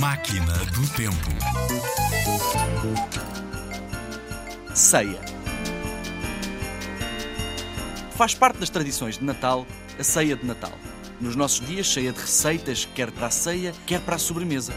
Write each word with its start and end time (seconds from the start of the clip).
Máquina 0.00 0.54
do 0.72 0.88
Tempo. 0.96 1.14
Ceia. 4.74 5.20
Faz 8.16 8.34
parte 8.34 8.60
das 8.60 8.70
tradições 8.70 9.18
de 9.18 9.24
Natal 9.24 9.66
a 9.98 10.02
ceia 10.02 10.36
de 10.36 10.46
Natal. 10.46 10.72
Nos 11.20 11.36
nossos 11.36 11.66
dias, 11.66 11.84
cheia 11.84 12.14
de 12.14 12.18
receitas, 12.18 12.88
quer 12.94 13.10
para 13.10 13.26
a 13.26 13.30
ceia, 13.30 13.74
quer 13.86 14.00
para 14.00 14.16
a 14.16 14.18
sobremesa. 14.18 14.72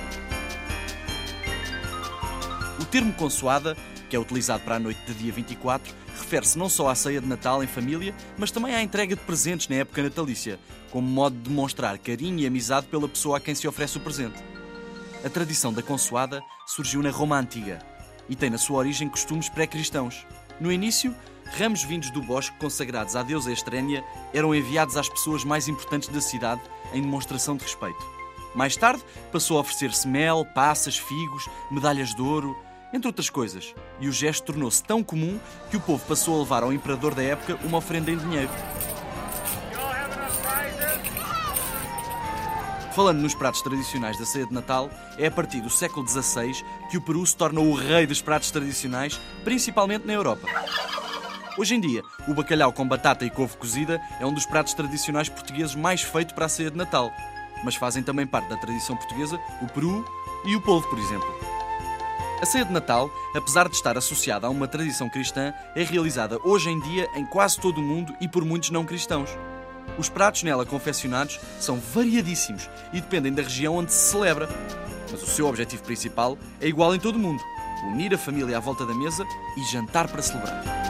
O 2.81 2.83
termo 2.83 3.13
consoada, 3.13 3.77
que 4.09 4.17
é 4.17 4.19
utilizado 4.19 4.65
para 4.65 4.75
a 4.75 4.79
noite 4.79 4.99
de 5.07 5.13
dia 5.13 5.31
24, 5.31 5.89
refere-se 6.19 6.57
não 6.57 6.67
só 6.67 6.89
à 6.89 6.95
ceia 6.95 7.21
de 7.21 7.27
Natal 7.27 7.63
em 7.63 7.67
família, 7.67 8.13
mas 8.37 8.51
também 8.51 8.75
à 8.75 8.83
entrega 8.83 9.15
de 9.15 9.21
presentes 9.21 9.69
na 9.69 9.77
época 9.77 10.03
natalícia, 10.03 10.59
como 10.91 11.07
modo 11.07 11.37
de 11.37 11.43
demonstrar 11.43 11.97
carinho 11.97 12.39
e 12.39 12.45
amizade 12.45 12.87
pela 12.87 13.07
pessoa 13.07 13.37
a 13.37 13.39
quem 13.39 13.55
se 13.55 13.65
oferece 13.65 13.95
o 13.95 14.01
presente. 14.01 14.52
A 15.23 15.29
tradição 15.29 15.71
da 15.71 15.81
consoada 15.81 16.43
surgiu 16.67 17.01
na 17.01 17.09
Roma 17.09 17.39
Antiga 17.39 17.79
e 18.27 18.35
tem 18.35 18.49
na 18.49 18.57
sua 18.57 18.79
origem 18.79 19.07
costumes 19.07 19.47
pré-cristãos. 19.47 20.27
No 20.59 20.69
início, 20.69 21.15
ramos 21.57 21.81
vindos 21.81 22.11
do 22.11 22.21
bosque 22.21 22.57
consagrados 22.57 23.15
à 23.15 23.23
deusa 23.23 23.49
Estrénia 23.49 24.03
eram 24.33 24.53
enviados 24.53 24.97
às 24.97 25.07
pessoas 25.07 25.45
mais 25.45 25.69
importantes 25.69 26.09
da 26.09 26.19
cidade 26.19 26.61
em 26.93 27.01
demonstração 27.01 27.55
de 27.55 27.63
respeito. 27.63 28.05
Mais 28.53 28.75
tarde, 28.75 29.01
passou 29.31 29.57
a 29.57 29.61
oferecer-se 29.61 30.05
mel, 30.09 30.45
passas, 30.53 30.97
figos, 30.97 31.49
medalhas 31.71 32.13
de 32.13 32.21
ouro, 32.21 32.53
entre 32.93 33.07
outras 33.07 33.29
coisas, 33.29 33.73
e 34.01 34.09
o 34.09 34.11
gesto 34.11 34.43
tornou-se 34.43 34.83
tão 34.83 35.01
comum 35.01 35.39
que 35.71 35.77
o 35.77 35.81
povo 35.81 36.05
passou 36.05 36.35
a 36.35 36.39
levar 36.39 36.63
ao 36.63 36.73
imperador 36.73 37.15
da 37.15 37.23
época 37.23 37.57
uma 37.63 37.77
oferenda 37.77 38.11
em 38.11 38.17
dinheiro. 38.17 38.51
Falando 42.93 43.21
nos 43.21 43.33
pratos 43.33 43.63
tradicionais 43.63 44.19
da 44.19 44.25
ceia 44.25 44.45
de 44.45 44.53
Natal, 44.53 44.87
é 45.17 45.25
a 45.25 45.31
partir 45.31 45.61
do 45.61 45.69
século 45.69 46.07
XVI 46.07 46.63
que 46.91 46.97
o 46.97 47.01
Peru 47.01 47.25
se 47.25 47.35
torna 47.35 47.59
o 47.59 47.73
rei 47.73 48.05
dos 48.05 48.21
pratos 48.21 48.51
tradicionais, 48.51 49.19
principalmente 49.43 50.05
na 50.05 50.13
Europa. 50.13 50.47
Hoje 51.57 51.73
em 51.73 51.79
dia, 51.79 52.03
o 52.27 52.35
bacalhau 52.35 52.71
com 52.71 52.87
batata 52.87 53.25
e 53.25 53.31
couve 53.31 53.57
cozida 53.57 53.99
é 54.19 54.25
um 54.27 54.33
dos 54.33 54.45
pratos 54.45 54.75
tradicionais 54.75 55.27
portugueses 55.27 55.73
mais 55.73 56.03
feito 56.03 56.35
para 56.35 56.45
a 56.45 56.49
ceia 56.49 56.69
de 56.69 56.77
Natal. 56.77 57.11
Mas 57.63 57.75
fazem 57.75 58.03
também 58.03 58.27
parte 58.27 58.49
da 58.49 58.57
tradição 58.57 58.95
portuguesa 58.95 59.39
o 59.59 59.67
peru 59.67 60.05
e 60.45 60.55
o 60.55 60.61
polvo, 60.61 60.87
por 60.87 60.99
exemplo. 60.99 61.27
A 62.43 62.45
ceia 62.45 62.65
de 62.65 62.71
Natal, 62.71 63.09
apesar 63.35 63.69
de 63.69 63.75
estar 63.75 63.97
associada 63.97 64.45
a 64.45 64.51
uma 64.51 64.67
tradição 64.67 65.09
cristã, 65.09 65.51
é 65.75 65.83
realizada 65.83 66.37
hoje 66.43 66.69
em 66.69 66.79
dia 66.79 67.09
em 67.15 67.25
quase 67.25 67.59
todo 67.59 67.79
o 67.79 67.83
mundo 67.83 68.13
e 68.21 68.27
por 68.27 68.45
muitos 68.45 68.69
não 68.69 68.85
cristãos. 68.85 69.31
Os 69.97 70.09
pratos 70.09 70.43
nela 70.43 70.65
confeccionados 70.65 71.39
são 71.59 71.79
variadíssimos 71.79 72.69
e 72.91 72.99
dependem 72.99 73.33
da 73.33 73.43
região 73.43 73.77
onde 73.77 73.91
se 73.91 74.11
celebra. 74.11 74.49
Mas 75.11 75.21
o 75.21 75.27
seu 75.27 75.47
objetivo 75.47 75.83
principal 75.83 76.37
é 76.59 76.67
igual 76.67 76.95
em 76.95 76.99
todo 76.99 77.15
o 77.15 77.19
mundo: 77.19 77.41
unir 77.91 78.13
a 78.13 78.17
família 78.17 78.57
à 78.57 78.59
volta 78.59 78.85
da 78.85 78.93
mesa 78.93 79.23
e 79.57 79.71
jantar 79.71 80.07
para 80.07 80.21
celebrar. 80.21 80.82